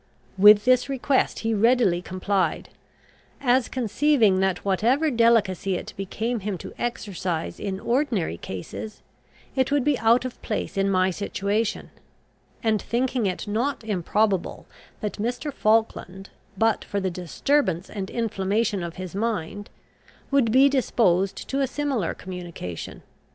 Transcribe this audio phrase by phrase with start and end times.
[0.35, 2.69] With this request he readily complied;
[3.39, 9.03] as conceiving that whatever delicacy it became him to exercise in ordinary cases,
[9.55, 11.91] it would be out of place in my situation;
[12.63, 14.65] and thinking it not improbable
[15.01, 15.53] that Mr.
[15.53, 19.69] Falkland, but for the disturbance and inflammation of his mind,
[20.31, 23.03] would be disposed to a similar communication.